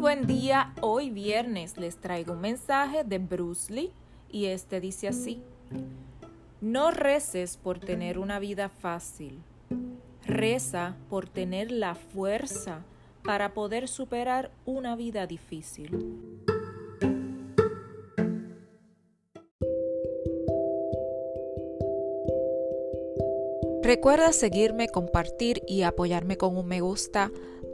[0.00, 3.90] Buen día, hoy viernes les traigo un mensaje de Bruce Lee
[4.30, 5.42] y este dice así,
[6.60, 9.42] no reces por tener una vida fácil,
[10.24, 12.84] reza por tener la fuerza
[13.24, 15.90] para poder superar una vida difícil.
[23.82, 27.32] Recuerda seguirme, compartir y apoyarme con un me gusta